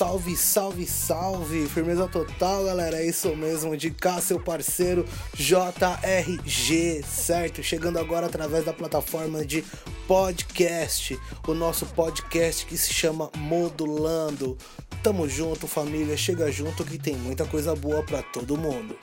[0.00, 1.66] Salve, salve, salve!
[1.68, 2.96] Firmeza total, galera.
[2.96, 5.04] É isso mesmo, de cá, seu parceiro
[5.34, 7.62] JRG, certo?
[7.62, 9.62] Chegando agora através da plataforma de
[10.08, 14.56] podcast, o nosso podcast que se chama Modulando.
[15.02, 18.96] Tamo junto, família, chega junto que tem muita coisa boa para todo mundo.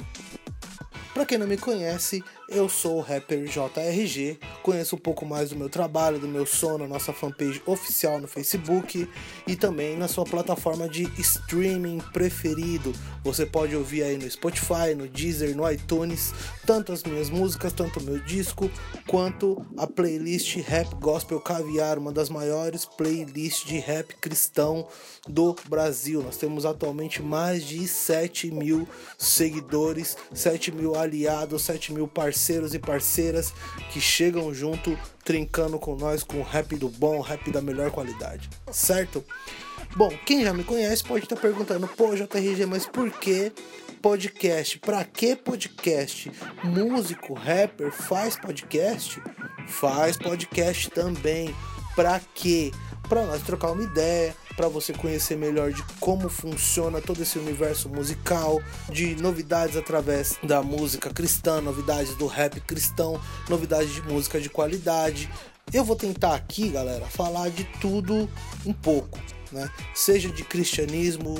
[1.13, 5.57] Para quem não me conhece, eu sou o rapper JRG, conheço um pouco mais do
[5.57, 9.07] meu trabalho, do meu som na nossa fanpage oficial no Facebook
[9.45, 12.93] e também na sua plataforma de streaming preferido.
[13.21, 16.33] Você pode ouvir aí no Spotify, no Deezer, no iTunes,
[16.65, 18.71] tanto as minhas músicas, tanto o meu disco,
[19.05, 24.87] quanto a playlist Rap Gospel Caviar, uma das maiores playlists de rap cristão
[25.27, 26.23] do Brasil.
[26.23, 28.87] Nós temos atualmente mais de 7 mil
[29.17, 33.53] seguidores, 7 mil aliados, 7 mil parceiros parceiros e parceiras
[33.91, 39.25] que chegam junto, trincando com nós com rap do bom, rap da melhor qualidade, certo?
[39.95, 43.51] Bom, quem já me conhece pode estar perguntando, pô, JRG, mas por que
[44.03, 44.77] podcast?
[44.77, 46.31] Pra que podcast?
[46.63, 49.19] Músico, rapper faz podcast?
[49.67, 51.55] Faz podcast também.
[51.95, 52.71] Pra quê?
[53.09, 57.87] Pra nós trocar uma ideia, para você conhecer melhor de como funciona todo esse universo
[57.87, 58.59] musical,
[58.91, 65.29] de novidades através da música cristã, novidades do rap cristão, novidades de música de qualidade.
[65.71, 68.27] Eu vou tentar aqui, galera, falar de tudo
[68.65, 69.19] um pouco,
[69.51, 69.69] né?
[69.93, 71.39] Seja de cristianismo,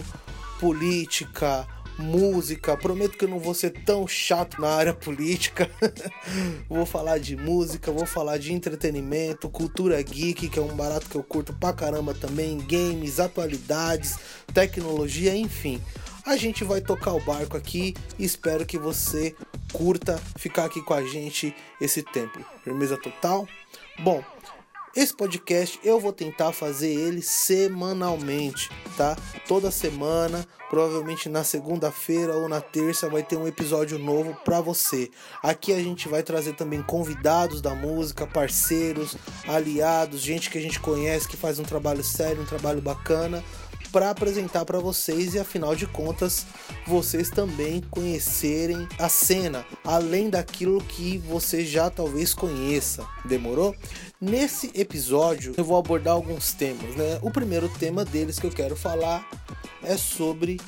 [0.60, 1.68] política,
[1.98, 2.78] música.
[2.78, 5.70] Prometo que eu não vou ser tão chato na área política.
[6.70, 11.16] vou falar de música, vou falar de entretenimento, cultura geek, que é um barato que
[11.16, 14.18] eu curto pra caramba também, games, atualidades,
[14.54, 15.82] tecnologia, enfim.
[16.26, 19.34] A gente vai tocar o barco aqui espero que você
[19.72, 22.44] curta ficar aqui com a gente esse tempo.
[22.64, 23.48] Firmeza total?
[24.00, 24.22] Bom,
[24.98, 29.16] esse podcast eu vou tentar fazer ele semanalmente, tá?
[29.48, 35.12] Toda semana, provavelmente na segunda-feira ou na terça vai ter um episódio novo para você.
[35.44, 39.16] Aqui a gente vai trazer também convidados da música, parceiros,
[39.48, 43.44] aliados, gente que a gente conhece que faz um trabalho sério, um trabalho bacana
[43.92, 46.46] para apresentar para vocês e afinal de contas
[46.86, 53.08] vocês também conhecerem a cena, além daquilo que você já talvez conheça.
[53.26, 53.76] Demorou?
[54.20, 57.20] Nesse episódio eu vou abordar alguns temas, né?
[57.22, 59.28] O primeiro tema deles que eu quero falar
[59.84, 60.60] é sobre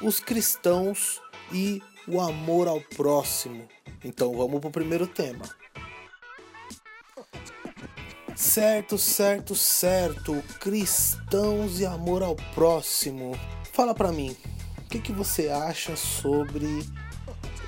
[0.00, 1.20] os cristãos
[1.52, 3.68] e o amor ao próximo.
[4.04, 5.61] Então vamos para o primeiro tema.
[8.34, 10.42] Certo, certo, certo.
[10.58, 13.38] Cristãos e amor ao próximo.
[13.72, 14.34] Fala para mim,
[14.78, 16.66] o que, que você acha sobre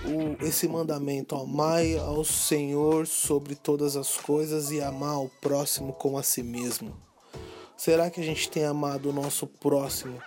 [0.04, 1.36] o, esse mandamento?
[1.36, 6.96] Amai ao Senhor sobre todas as coisas e amar ao próximo como a si mesmo.
[7.76, 10.18] Será que a gente tem amado o nosso próximo,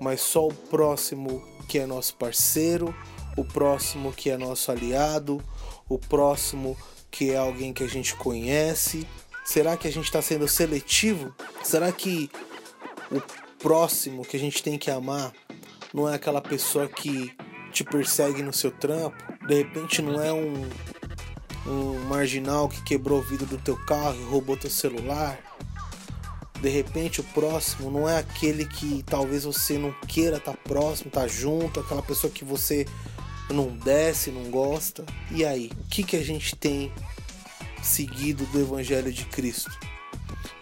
[0.00, 2.94] mas só o próximo que é nosso parceiro,
[3.36, 5.40] o próximo que é nosso aliado,
[5.88, 6.76] o próximo
[7.10, 9.06] que é alguém que a gente conhece?
[9.44, 11.34] Será que a gente está sendo seletivo?
[11.62, 12.30] Será que
[13.10, 13.20] o
[13.58, 15.32] próximo que a gente tem que amar
[15.92, 17.30] não é aquela pessoa que
[17.70, 19.16] te persegue no seu trampo?
[19.46, 20.66] De repente não é um,
[21.66, 25.38] um marginal que quebrou o vidro do teu carro e roubou teu celular?
[26.60, 31.08] De repente o próximo não é aquele que talvez você não queira estar tá próximo,
[31.08, 32.86] estar tá junto, aquela pessoa que você
[33.50, 35.04] não desce, não gosta.
[35.30, 36.90] E aí, o que, que a gente tem
[37.84, 39.70] seguido do Evangelho de Cristo.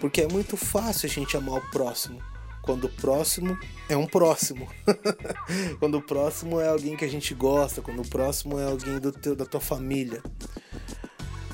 [0.00, 2.20] Porque é muito fácil a gente amar o próximo.
[2.62, 4.68] Quando o próximo é um próximo.
[5.78, 7.80] quando o próximo é alguém que a gente gosta.
[7.80, 10.22] Quando o próximo é alguém do teu, da tua família.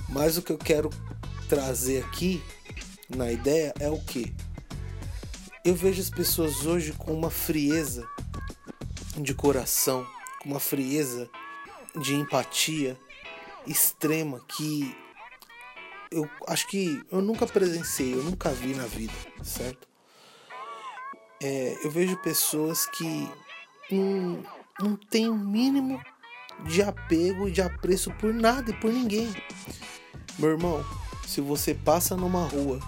[0.09, 0.91] Mas o que eu quero
[1.49, 2.43] trazer aqui
[3.09, 4.35] na ideia é o que?
[5.65, 8.07] Eu vejo as pessoas hoje com uma frieza
[9.17, 10.07] de coração,
[10.41, 11.29] com uma frieza
[12.01, 12.99] de empatia
[13.67, 14.97] extrema que
[16.11, 19.13] eu acho que eu nunca presenciei, eu nunca vi na vida,
[19.43, 19.87] certo?
[21.43, 23.29] É, eu vejo pessoas que
[23.91, 24.43] não,
[24.81, 26.03] não tem o mínimo
[26.67, 29.33] de apego e de apreço por nada e por ninguém.
[30.39, 30.85] Meu irmão,
[31.27, 32.81] se você passa numa rua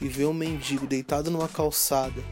[0.00, 2.22] e vê um mendigo deitado numa calçada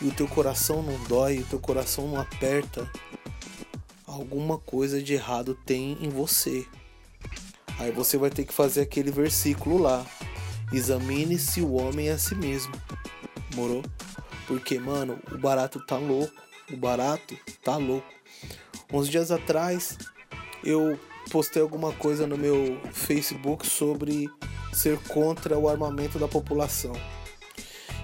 [0.00, 2.90] e o teu coração não dói, o teu coração não aperta,
[4.06, 6.66] alguma coisa de errado tem em você.
[7.78, 10.04] Aí você vai ter que fazer aquele versículo lá.
[10.72, 12.72] Examine-se o homem a si mesmo.
[13.54, 13.82] Morou?
[14.46, 16.34] Porque, mano, o barato tá louco.
[16.72, 18.06] O barato tá louco.
[18.92, 19.96] Uns dias atrás,
[20.64, 20.98] eu
[21.30, 24.28] postei alguma coisa no meu Facebook sobre
[24.72, 26.92] ser contra o armamento da população.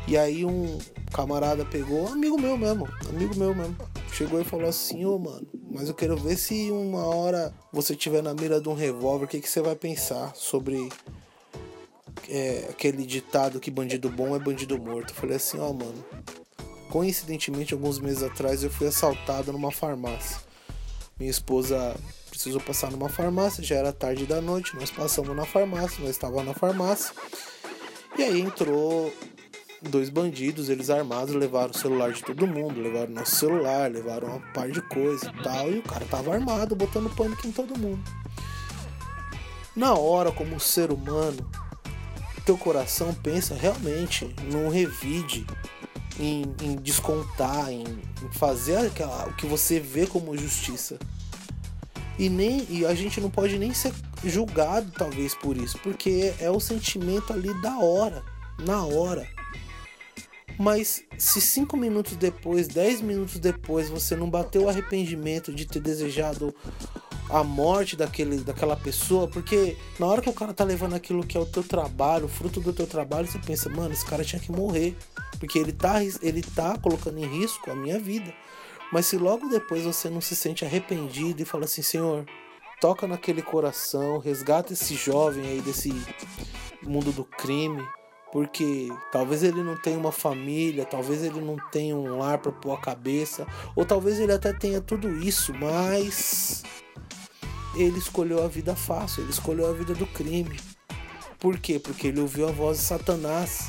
[0.06, 0.78] E aí um
[1.12, 3.76] camarada pegou, amigo meu mesmo, amigo meu mesmo,
[4.12, 7.96] chegou e falou assim, ô oh, mano, mas eu quero ver se uma hora você
[7.96, 10.88] tiver na mira de um revólver, o que, que você vai pensar sobre
[12.28, 15.10] é, aquele ditado que bandido bom é bandido morto.
[15.10, 16.04] Eu falei assim, ó oh, mano,
[16.90, 20.38] coincidentemente alguns meses atrás eu fui assaltado numa farmácia.
[21.18, 21.96] Minha esposa
[22.30, 26.46] precisou passar numa farmácia, já era tarde da noite, nós passamos na farmácia, nós estávamos
[26.46, 27.12] na farmácia.
[28.16, 29.12] E aí entrou
[29.84, 34.40] dois bandidos, eles armados, levaram o celular de todo mundo, levaram nosso celular, levaram uma
[34.52, 38.02] par de coisa e tal, e o cara tava armado, botando pânico em todo mundo.
[39.76, 41.50] Na hora, como ser humano,
[42.44, 45.46] teu coração pensa realmente num revide,
[46.18, 50.98] em, em descontar, em, em fazer aquela, o que você vê como justiça.
[52.18, 53.92] E, nem, e a gente não pode nem ser
[54.22, 58.22] julgado, talvez, por isso, porque é o sentimento ali da hora,
[58.58, 59.26] na hora.
[60.58, 65.80] Mas se cinco minutos depois, dez minutos depois, você não bateu o arrependimento de ter
[65.80, 66.54] desejado
[67.28, 71.36] a morte daquele, daquela pessoa, porque na hora que o cara tá levando aquilo que
[71.36, 74.40] é o teu trabalho, o fruto do teu trabalho, você pensa, mano, esse cara tinha
[74.40, 74.96] que morrer,
[75.38, 78.32] porque ele tá, ele tá colocando em risco a minha vida.
[78.92, 82.26] Mas se logo depois você não se sente arrependido e fala assim, Senhor,
[82.80, 85.92] toca naquele coração, resgata esse jovem aí desse
[86.82, 87.82] mundo do crime,
[88.34, 92.72] porque talvez ele não tenha uma família, talvez ele não tenha um lar para pôr
[92.72, 93.46] a cabeça,
[93.76, 96.64] ou talvez ele até tenha tudo isso, mas
[97.76, 100.58] ele escolheu a vida fácil, ele escolheu a vida do crime.
[101.38, 101.78] Por quê?
[101.78, 103.68] Porque ele ouviu a voz de Satanás.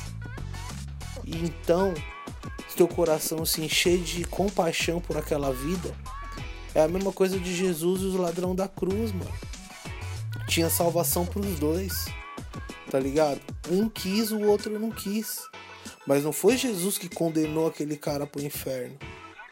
[1.24, 1.94] E então
[2.76, 5.94] teu coração se encher de compaixão por aquela vida,
[6.74, 9.32] é a mesma coisa de Jesus e os ladrão da cruz, mano.
[10.48, 12.06] Tinha salvação pros dois,
[12.90, 13.40] tá ligado?
[13.70, 15.40] Um quis, o outro não quis.
[16.06, 18.96] Mas não foi Jesus que condenou aquele cara pro inferno.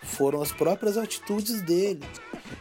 [0.02, 2.04] Foram as próprias atitudes dele.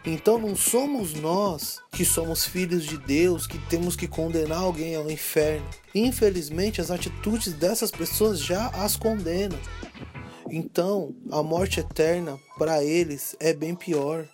[0.05, 5.11] Então não somos nós que somos filhos de Deus que temos que condenar alguém ao
[5.11, 5.65] inferno.
[5.93, 9.59] Infelizmente, as atitudes dessas pessoas já as condenam.
[10.49, 14.27] Então, a morte eterna para eles é bem pior.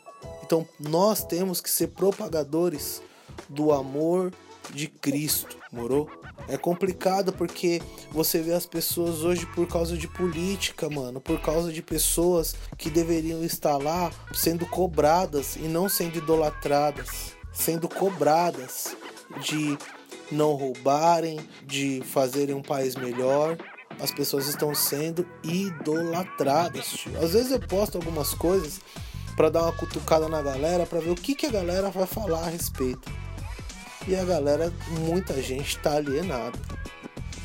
[0.44, 3.02] Então, nós temos que ser propagadores
[3.48, 4.34] do amor
[4.74, 6.10] de Cristo, morou?
[6.50, 7.82] É complicado porque
[8.12, 12.90] você vê as pessoas hoje por causa de política, mano, por causa de pessoas que
[12.90, 18.96] deveriam estar lá sendo cobradas e não sendo idolatradas, sendo cobradas
[19.44, 19.78] de
[20.32, 23.58] não roubarem, de fazerem um país melhor,
[24.00, 26.88] as pessoas estão sendo idolatradas.
[26.88, 27.18] Tio.
[27.24, 28.80] Às vezes eu posto algumas coisas
[29.36, 32.46] para dar uma cutucada na galera, para ver o que, que a galera vai falar
[32.46, 33.10] a respeito.
[34.08, 36.58] E a galera, muita gente está alienada.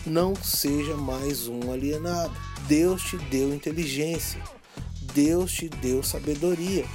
[0.06, 2.34] Não seja mais um alienado.
[2.68, 4.40] Deus te deu inteligência.
[5.12, 6.86] Deus te deu sabedoria.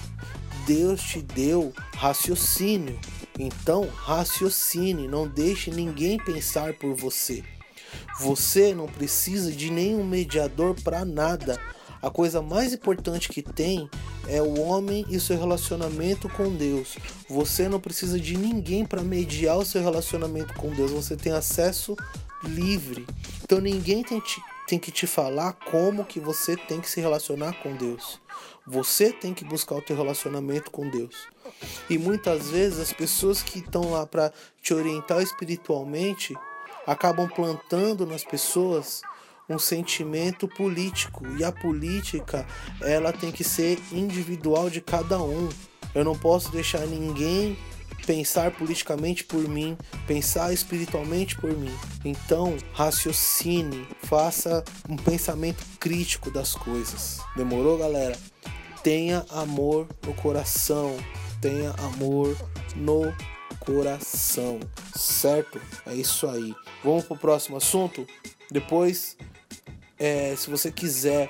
[0.66, 3.00] Deus te deu raciocínio.
[3.38, 7.44] Então, raciocine, não deixe ninguém pensar por você.
[8.20, 11.60] Você não precisa de nenhum mediador para nada.
[12.02, 13.90] A coisa mais importante que tem
[14.30, 16.98] é o homem e seu relacionamento com Deus.
[17.28, 20.92] Você não precisa de ninguém para mediar o seu relacionamento com Deus.
[20.92, 21.98] Você tem acesso
[22.44, 23.08] livre.
[23.44, 27.54] Então ninguém tem, te, tem que te falar como que você tem que se relacionar
[27.64, 28.20] com Deus.
[28.68, 31.16] Você tem que buscar o teu relacionamento com Deus.
[31.90, 34.32] E muitas vezes as pessoas que estão lá para
[34.62, 36.36] te orientar espiritualmente
[36.86, 39.02] acabam plantando nas pessoas
[39.50, 42.46] um sentimento político e a política
[42.82, 45.50] ela tem que ser individual de cada um.
[45.94, 47.58] Eu não posso deixar ninguém
[48.06, 49.78] pensar politicamente por mim,
[50.08, 51.72] pensar espiritualmente por mim.
[52.04, 57.20] Então, raciocine, faça um pensamento crítico das coisas.
[57.36, 58.18] Demorou, galera?
[58.84, 60.98] Tenha amor no coração,
[61.40, 62.36] tenha amor
[62.76, 63.14] no
[63.60, 64.60] coração,
[64.96, 65.62] certo?
[65.86, 66.56] É isso aí.
[66.84, 68.08] Vamos pro próximo assunto?
[68.50, 69.16] Depois,
[70.00, 71.30] é, se você quiser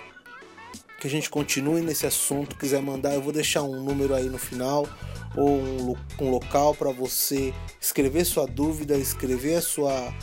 [0.99, 4.37] que a gente continue nesse assunto, quiser mandar, eu vou deixar um número aí no
[4.37, 4.87] final
[5.35, 10.13] ou um, um local para você escrever sua dúvida, escrever a sua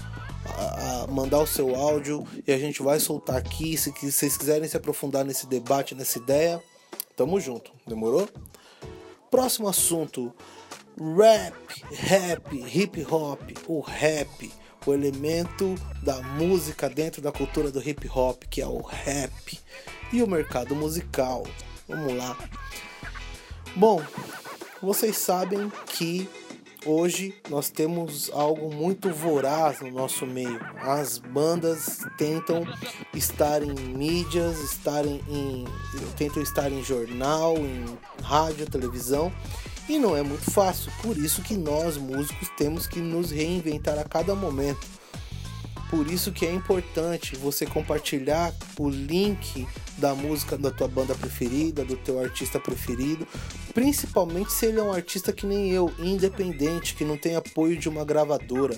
[0.55, 3.77] a, a mandar o seu áudio e a gente vai soltar aqui.
[3.77, 6.63] Se, se vocês quiserem se aprofundar nesse debate, nessa ideia,
[7.17, 7.73] tamo junto.
[7.87, 8.29] Demorou?
[9.31, 10.33] Próximo assunto:
[10.99, 11.55] rap,
[11.93, 14.53] rap, hip hop, o rap
[14.87, 19.59] o elemento da música dentro da cultura do hip hop, que é o rap,
[20.13, 21.47] e o mercado musical.
[21.89, 22.37] Vamos lá.
[23.75, 24.03] Bom,
[24.81, 26.29] vocês sabem que
[26.85, 30.61] hoje nós temos algo muito voraz no nosso meio.
[30.81, 32.65] As bandas tentam
[33.13, 35.65] estar em mídias, estarem em,
[36.17, 37.85] tentam estar em jornal, em
[38.23, 39.33] rádio, televisão,
[39.89, 40.91] e não é muito fácil.
[41.03, 44.87] Por isso que nós músicos temos que nos reinventar a cada momento.
[45.89, 49.67] Por isso que é importante você compartilhar o link
[49.99, 53.27] da música da tua banda preferida, do teu artista preferido,
[53.73, 57.89] principalmente se ele é um artista que nem eu, independente, que não tem apoio de
[57.89, 58.77] uma gravadora.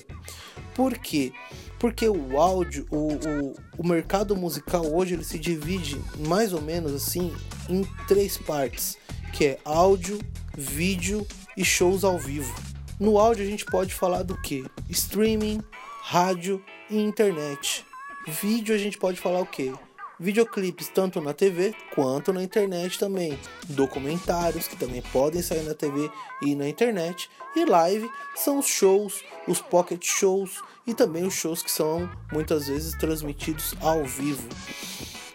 [0.75, 1.33] Por quê?
[1.79, 6.93] Porque o áudio, o, o, o mercado musical hoje ele se divide mais ou menos
[6.93, 7.33] assim
[7.71, 8.99] em três partes,
[9.33, 10.19] que é áudio,
[10.59, 11.25] vídeo
[11.57, 12.53] e shows ao vivo.
[12.99, 14.65] No áudio a gente pode falar do que?
[14.91, 15.63] Streaming,
[16.03, 16.61] rádio
[16.91, 17.87] e internet.
[18.27, 19.73] Vídeo a gente pode falar o que?
[20.21, 23.39] videoclipes tanto na TV quanto na internet também,
[23.69, 26.11] documentários que também podem sair na TV
[26.43, 31.63] e na internet, e live são os shows, os pocket shows e também os shows
[31.63, 34.49] que são muitas vezes transmitidos ao vivo.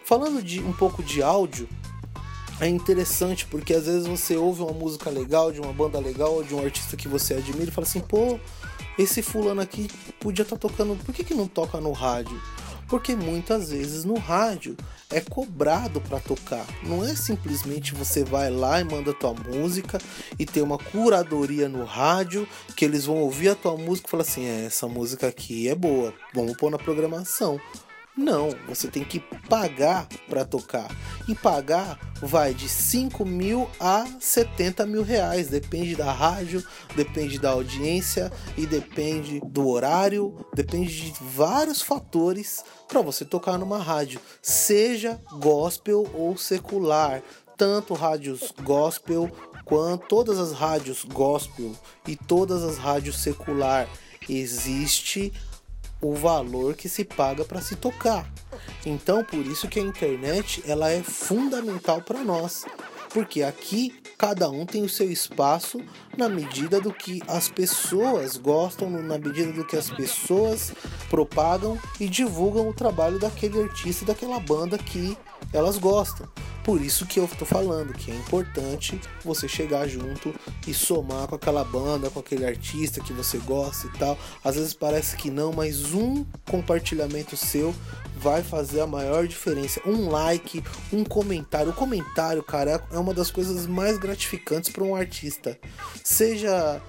[0.04, 1.68] Falando de um pouco de áudio,
[2.66, 6.54] é interessante porque às vezes você ouve uma música legal, de uma banda legal, de
[6.54, 8.40] um artista que você admira e fala assim, pô,
[8.98, 9.88] esse fulano aqui
[10.20, 12.40] podia estar tá tocando, por que, que não toca no rádio?
[12.94, 14.78] porque muitas vezes no rádio
[15.10, 16.64] é cobrado para tocar.
[16.84, 20.00] Não é simplesmente você vai lá e manda tua música
[20.38, 24.22] e tem uma curadoria no rádio que eles vão ouvir a tua música e falar
[24.22, 27.60] assim: é, essa música aqui é boa, vamos pôr na programação.
[28.16, 30.88] Não, você tem que pagar para tocar.
[31.28, 35.48] E pagar vai de 5 mil a 70 mil reais.
[35.48, 36.64] Depende da rádio,
[36.96, 43.80] depende da audiência e depende do horário, depende de vários fatores para você tocar numa
[43.80, 47.24] rádio, seja gospel ou secular.
[47.58, 49.32] Tanto rádios gospel
[49.66, 51.72] quanto todas as rádios gospel
[52.08, 53.88] e todas as rádios secular
[54.30, 55.34] existe
[56.04, 58.30] o valor que se paga para se tocar.
[58.86, 62.66] Então, por isso que a internet ela é fundamental para nós,
[63.10, 65.80] porque aqui cada um tem o seu espaço
[66.18, 70.74] na medida do que as pessoas gostam, na medida do que as pessoas
[71.10, 75.18] propagam e divulgam o trabalho daquele artista daquela banda que
[75.54, 76.28] elas gostam.
[76.64, 80.34] Por isso que eu tô falando que é importante você chegar junto
[80.66, 84.18] e somar com aquela banda, com aquele artista que você gosta e tal.
[84.44, 87.76] Às vezes parece que não, mas um compartilhamento seu
[88.16, 89.82] vai fazer a maior diferença.
[89.86, 91.72] Um like, um comentário.
[91.72, 95.60] O comentário, cara, é uma das coisas mais gratificantes para um artista.
[96.02, 96.82] Seja,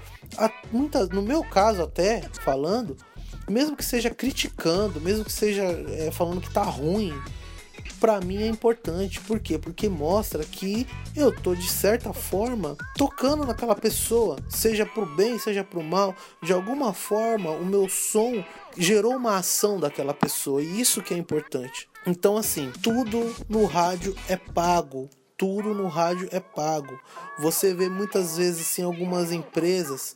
[0.71, 2.97] muitas, no meu caso até falando,
[3.49, 7.13] mesmo que seja criticando, mesmo que seja é, falando que tá ruim,
[8.05, 9.19] para mim é importante.
[9.23, 9.59] Por quê?
[9.59, 15.65] Porque mostra que eu tô de certa forma tocando naquela pessoa, seja pro bem, seja
[15.65, 18.45] pro mal, de alguma forma o meu som
[18.77, 21.89] gerou uma ação daquela pessoa e isso que é importante.
[22.07, 25.09] Então assim, tudo no rádio é pago.
[25.35, 27.01] Tudo no rádio é pago.
[27.39, 30.15] Você vê muitas vezes assim algumas empresas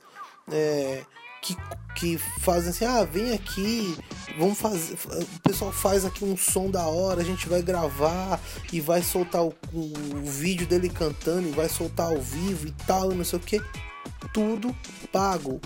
[0.52, 1.06] é,
[1.40, 1.56] que,
[1.96, 3.96] que fazem assim, ah, vem aqui,
[4.36, 4.94] vamos fazer.
[4.94, 8.40] O pessoal faz aqui um som da hora, a gente vai gravar
[8.72, 13.12] e vai soltar o, o vídeo dele cantando e vai soltar ao vivo e tal,
[13.12, 13.60] e não sei o que.
[14.32, 14.74] Tudo
[15.12, 15.60] pago.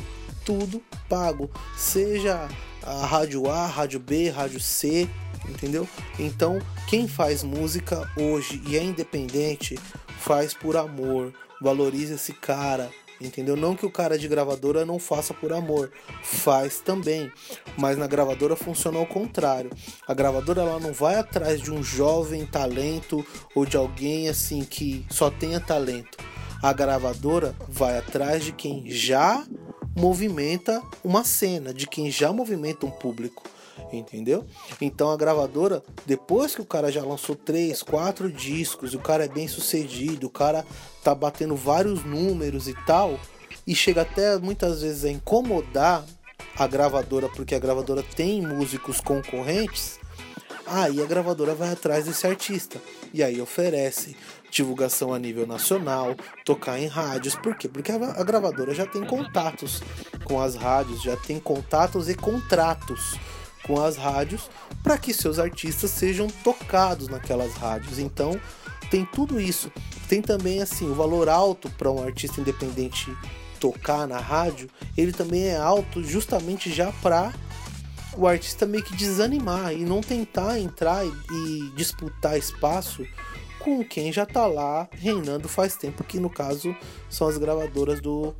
[0.44, 1.50] Tudo pago.
[1.76, 2.48] Seja
[2.82, 5.08] a rádio A, rádio B, rádio C,
[5.48, 5.88] entendeu?
[6.18, 9.78] Então, quem faz música hoje e é independente,
[10.18, 11.32] faz por amor.
[11.60, 12.90] Valoriza esse cara,
[13.26, 13.56] entendeu?
[13.56, 15.90] Não que o cara de gravadora não faça por amor,
[16.22, 17.30] faz também,
[17.76, 19.70] mas na gravadora funciona ao contrário.
[20.06, 23.24] A gravadora ela não vai atrás de um jovem talento
[23.54, 26.18] ou de alguém assim que só tenha talento.
[26.62, 29.44] A gravadora vai atrás de quem já
[29.94, 33.42] movimenta uma cena, de quem já movimenta um público
[33.92, 34.44] entendeu?
[34.80, 39.28] Então a gravadora, depois que o cara já lançou três, quatro discos, o cara é
[39.28, 40.64] bem sucedido, o cara
[41.02, 43.18] tá batendo vários números e tal,
[43.66, 46.04] e chega até muitas vezes a incomodar
[46.56, 49.98] a gravadora, porque a gravadora tem músicos concorrentes,
[50.66, 52.80] aí a gravadora vai atrás desse artista
[53.12, 54.16] e aí oferece
[54.50, 56.14] divulgação a nível nacional,
[56.44, 57.68] tocar em rádios, por quê?
[57.68, 59.82] Porque a gravadora já tem contatos
[60.24, 63.18] com as rádios, já tem contatos e contratos
[63.64, 64.50] com as rádios
[64.82, 67.98] para que seus artistas sejam tocados naquelas rádios.
[67.98, 68.38] Então,
[68.90, 69.72] tem tudo isso.
[70.08, 73.10] Tem também assim, o valor alto para um artista independente
[73.58, 77.32] tocar na rádio, ele também é alto justamente já para
[78.16, 83.06] o artista meio que desanimar e não tentar entrar e, disputar espaço
[83.58, 86.74] com quem já está lá reinando faz tempo, que no caso
[87.08, 88.34] são as gravadoras do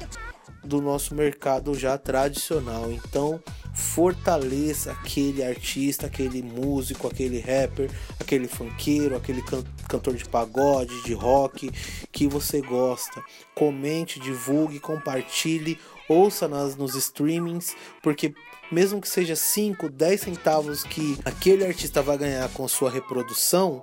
[0.64, 2.91] do nosso mercado já tradicional.
[2.91, 3.43] Então,
[3.75, 11.12] fortaleça aquele artista, aquele músico, aquele rapper, aquele funkeiro, aquele can cantor de pagode, de
[11.12, 11.71] rock
[12.11, 13.23] que você gosta.
[13.55, 18.35] Comente, divulgue, compartilhe, ouça nas, nos streamings, porque
[18.71, 23.83] mesmo que seja 5, 10 centavos que aquele artista vai ganhar com sua reprodução,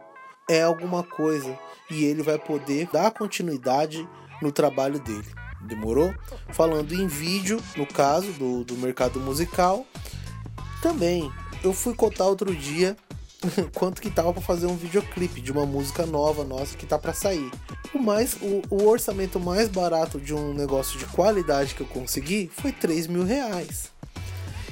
[0.50, 1.58] é alguma coisa
[1.90, 4.08] e ele vai poder dar continuidade
[4.42, 5.28] no trabalho dele.
[5.62, 6.14] Demorou?
[6.52, 9.86] Falando em vídeo, no caso do, do mercado musical,
[10.82, 11.32] também
[11.64, 12.96] eu fui contar outro dia
[13.76, 17.14] quanto que tava para fazer um videoclipe de uma música nova nossa que tá para
[17.14, 17.50] sair.
[17.94, 22.50] O mais, o, o, orçamento mais barato de um negócio de qualidade que eu consegui
[22.54, 23.92] foi 3 mil reais.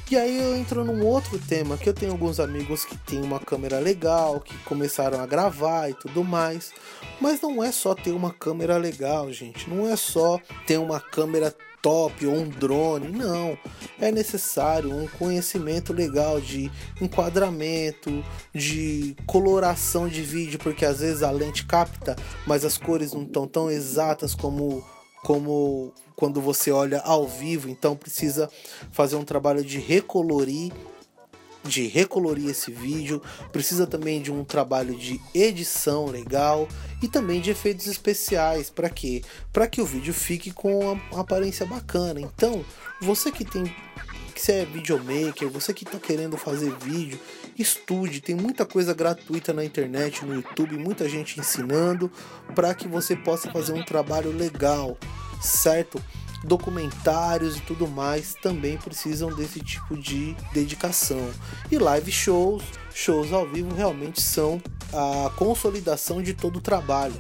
[0.10, 3.42] E aí eu entro num outro tema que eu tenho alguns amigos que têm uma
[3.42, 6.72] câmera legal, que começaram a gravar e tudo mais.
[7.20, 9.70] Mas não é só ter uma câmera legal, gente.
[9.70, 13.58] Não é só ter uma câmera top ou um drone, não.
[14.00, 16.72] É necessário um conhecimento legal de
[17.02, 18.24] enquadramento,
[18.56, 23.46] de coloração de vídeo, porque às vezes a lente capta, mas as cores não estão
[23.46, 24.86] tão exatas como
[25.28, 28.50] como quando você olha ao vivo, então precisa
[28.94, 30.72] fazer um trabalho de recolorir
[31.66, 36.66] de recolorir esse vídeo, precisa também de um trabalho de edição legal
[37.04, 39.22] e também de efeitos especiais, para quê?
[39.52, 42.22] Para que o vídeo fique com uma aparência bacana.
[42.22, 42.64] Então,
[43.02, 43.66] você que tem
[44.34, 47.20] que você é videomaker, você que está querendo fazer vídeo,
[47.58, 52.12] estude, tem muita coisa gratuita na internet, no YouTube, muita gente ensinando
[52.54, 54.98] para que você possa fazer um trabalho legal,
[55.42, 56.02] certo?
[56.44, 61.32] Documentários e tudo mais também precisam desse tipo de dedicação.
[61.72, 64.62] E live shows, shows ao vivo realmente são
[64.94, 67.16] a consolidação de todo o trabalho.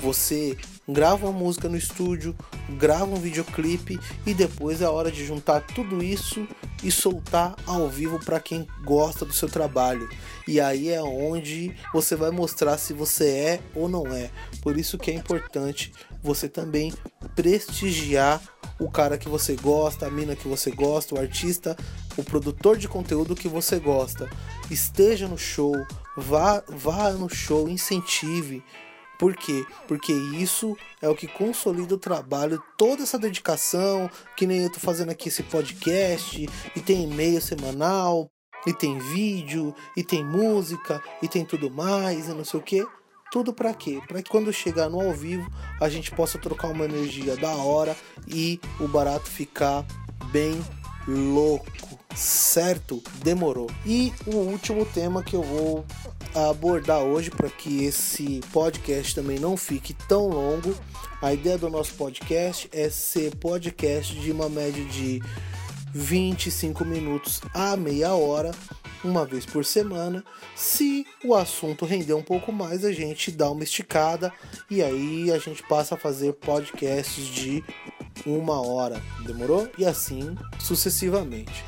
[0.00, 0.56] Você
[0.92, 2.36] grava uma música no estúdio,
[2.78, 6.46] grava um videoclipe e depois é hora de juntar tudo isso
[6.82, 10.08] e soltar ao vivo para quem gosta do seu trabalho.
[10.46, 14.30] E aí é onde você vai mostrar se você é ou não é.
[14.60, 16.92] Por isso que é importante você também
[17.34, 18.40] prestigiar
[18.78, 21.76] o cara que você gosta, a mina que você gosta, o artista,
[22.16, 24.28] o produtor de conteúdo que você gosta.
[24.70, 25.74] Esteja no show,
[26.16, 28.62] vá, vá no show, incentive.
[29.22, 29.64] Por quê?
[29.86, 34.80] Porque isso é o que consolida o trabalho, toda essa dedicação, que nem eu tô
[34.80, 38.28] fazendo aqui esse podcast, e tem e-mail semanal,
[38.66, 42.84] e tem vídeo, e tem música, e tem tudo mais, e não sei o que.
[43.30, 44.00] Tudo para quê?
[44.08, 45.48] Para que quando chegar no ao vivo
[45.80, 49.86] a gente possa trocar uma energia da hora e o barato ficar
[50.32, 50.60] bem
[51.06, 51.70] louco,
[52.16, 53.00] certo?
[53.22, 53.70] Demorou.
[53.86, 55.84] E o último tema que eu vou
[56.34, 60.74] abordar hoje para que esse podcast também não fique tão longo.
[61.20, 65.22] A ideia do nosso podcast é ser podcast de uma média de
[65.94, 68.50] 25 minutos a meia hora,
[69.04, 70.24] uma vez por semana.
[70.56, 74.32] Se o assunto render um pouco mais, a gente dá uma esticada
[74.70, 77.62] e aí a gente passa a fazer podcasts de
[78.26, 79.02] uma hora.
[79.26, 79.68] Demorou?
[79.76, 81.64] E assim sucessivamente.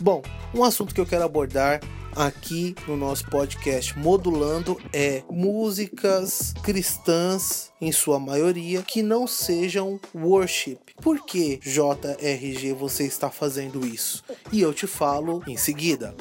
[0.00, 0.22] Bom,
[0.54, 1.80] um assunto que eu quero abordar
[2.16, 10.78] aqui no nosso podcast Modulando é músicas cristãs, em sua maioria, que não sejam worship.
[11.02, 14.22] Por que JRG você está fazendo isso?
[14.52, 16.14] E eu te falo em seguida.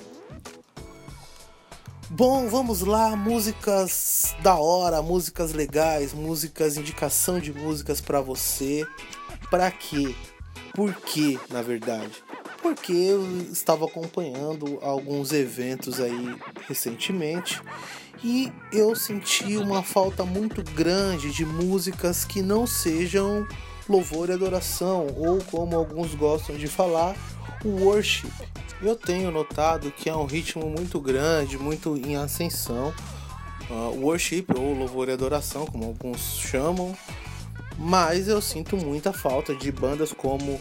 [2.09, 8.85] Bom, vamos lá, músicas da hora, músicas legais, músicas, indicação de músicas para você.
[9.49, 10.13] Para quê?
[10.75, 12.23] Por quê, na verdade?
[12.63, 17.61] Porque eu estava acompanhando alguns eventos aí recentemente
[18.23, 23.45] e eu senti uma falta muito grande de músicas que não sejam
[23.87, 27.17] louvor e adoração, ou como alguns gostam de falar,
[27.65, 28.31] o worship.
[28.81, 32.93] Eu tenho notado que é um ritmo muito grande, muito em ascensão.
[33.69, 36.95] Uh, worship ou louvor e adoração, como alguns chamam,
[37.77, 40.59] mas eu sinto muita falta de bandas como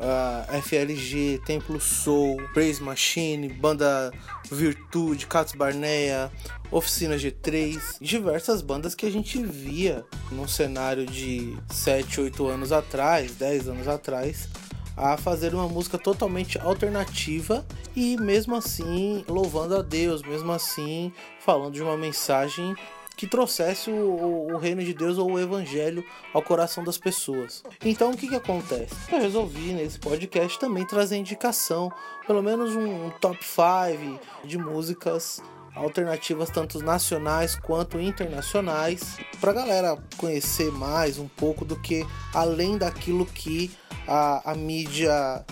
[0.00, 4.12] uh, FLG, Templo Soul, Praise Machine, Banda
[4.50, 6.30] Virtude, Cats Barnea,
[6.70, 13.32] Oficina G3, diversas bandas que a gente via num cenário de 7, 8 anos atrás,
[13.32, 14.48] 10 anos atrás,
[14.96, 21.74] a fazer uma música totalmente alternativa e mesmo assim louvando a Deus, mesmo assim falando
[21.74, 22.74] de uma mensagem
[23.16, 27.62] que trouxesse o, o, reino de Deus ou o evangelho ao coração das pessoas.
[27.84, 28.94] Então o que, que acontece?
[29.10, 31.90] Eu resolvi nesse podcast também trazer indicação,
[32.26, 35.42] pelo menos um, um top 5 de músicas
[35.74, 43.26] alternativas tanto nacionais quanto internacionais para galera conhecer mais um pouco do que além daquilo
[43.26, 43.70] que
[44.08, 45.44] a, a mídia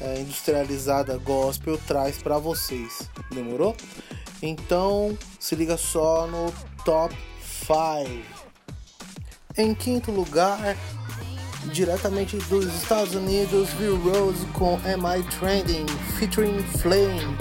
[0.00, 3.10] é, industrializada gospel traz para vocês.
[3.30, 3.76] Demorou?
[4.42, 6.52] Então se liga só no
[6.84, 7.14] top
[7.66, 8.22] 5.
[9.56, 10.76] Em quinto lugar,
[11.72, 15.86] diretamente dos Estados Unidos, Bill Rose com Am I Trending,
[16.18, 17.36] featuring Flame.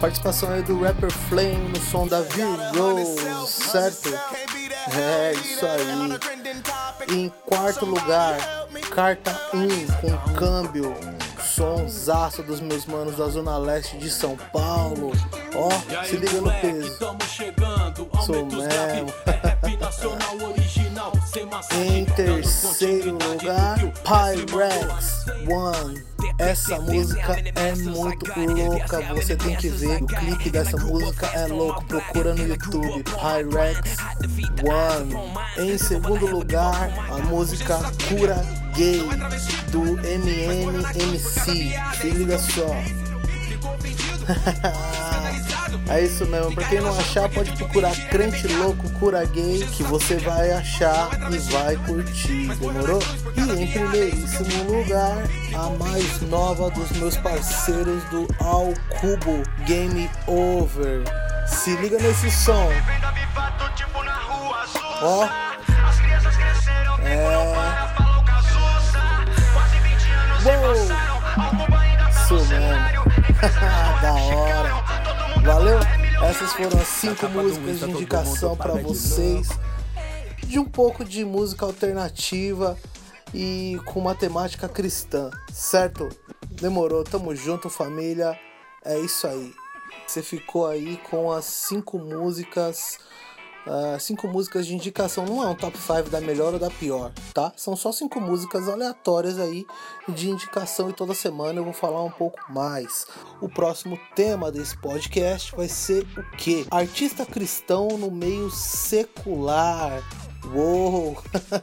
[0.00, 4.10] Participação aí do rapper Flame no som da Bill Rose, certo?
[4.92, 7.16] É isso aí.
[7.16, 8.36] Em quarto lugar,
[8.90, 10.94] Carta 1 com câmbio
[11.54, 15.12] sonsaço dos meus manos da Zona Leste de São Paulo.
[15.54, 16.98] Ó, oh, se liga no peso.
[18.26, 19.43] Sou mesmo.
[21.72, 26.02] Em terceiro lugar, Pyrex One.
[26.38, 30.02] Essa música é muito louca, você tem que ver.
[30.02, 33.04] O clipe dessa música é louco, procura no YouTube.
[33.04, 33.96] Pyrex
[34.64, 35.14] One.
[35.58, 37.78] Em segundo lugar, a música
[38.08, 39.02] Cura Gay
[39.70, 41.72] do MNMC.
[42.00, 42.68] Se liga só.
[45.88, 50.16] É isso mesmo, pra quem não achar, pode procurar Crente Louco Cura Gay, que você
[50.16, 53.00] vai achar e vai curtir, demorou?
[53.36, 55.22] E em primeiríssimo lugar,
[55.54, 61.04] a mais nova dos meus parceiros do Al Cubo Game Over.
[61.46, 62.68] Se liga nesse som.
[65.02, 65.28] Ó.
[67.04, 67.83] É.
[75.44, 75.78] Valeu?
[76.26, 79.48] Essas foram as cinco músicas de indicação para vocês
[80.46, 82.78] de um pouco de música alternativa
[83.34, 86.08] e com uma temática cristã, certo?
[86.48, 88.38] Demorou, tamo junto, família.
[88.82, 89.52] É isso aí.
[90.06, 92.98] Você ficou aí com as cinco músicas
[93.66, 95.24] Uh, cinco músicas de indicação.
[95.24, 97.52] Não é um top 5 da melhor ou da pior, tá?
[97.56, 99.64] São só cinco músicas aleatórias aí
[100.08, 103.06] de indicação e toda semana eu vou falar um pouco mais.
[103.40, 106.66] O próximo tema desse podcast vai ser o que?
[106.70, 110.02] Artista cristão no meio secular.
[110.52, 111.16] Uou!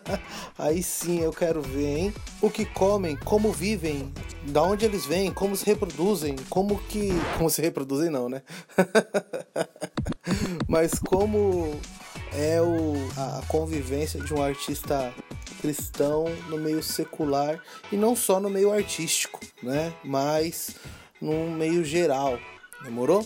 [0.57, 2.13] Aí sim eu quero ver, hein?
[2.41, 4.11] O que comem, como vivem,
[4.47, 7.09] da onde eles vêm, como se reproduzem, como que.
[7.37, 8.41] Como se reproduzem, não, né?
[10.67, 11.79] Mas como
[12.33, 15.13] é o, a convivência de um artista
[15.61, 19.93] cristão no meio secular e não só no meio artístico, né?
[20.03, 20.75] Mas
[21.21, 22.39] no meio geral.
[22.83, 23.23] Demorou?